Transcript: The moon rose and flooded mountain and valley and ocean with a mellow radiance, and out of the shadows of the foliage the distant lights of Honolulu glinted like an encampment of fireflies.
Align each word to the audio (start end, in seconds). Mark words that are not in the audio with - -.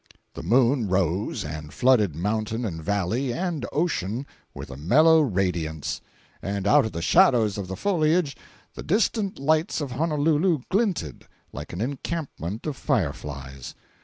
The 0.33 0.41
moon 0.41 0.87
rose 0.87 1.45
and 1.45 1.71
flooded 1.71 2.15
mountain 2.15 2.65
and 2.65 2.83
valley 2.83 3.31
and 3.31 3.67
ocean 3.71 4.25
with 4.51 4.71
a 4.71 4.75
mellow 4.75 5.21
radiance, 5.21 6.01
and 6.41 6.65
out 6.65 6.85
of 6.87 6.91
the 6.91 7.03
shadows 7.03 7.55
of 7.55 7.67
the 7.67 7.75
foliage 7.75 8.35
the 8.73 8.81
distant 8.81 9.37
lights 9.37 9.79
of 9.79 9.91
Honolulu 9.91 10.61
glinted 10.71 11.27
like 11.53 11.71
an 11.71 11.81
encampment 11.81 12.65
of 12.65 12.75
fireflies. 12.77 13.75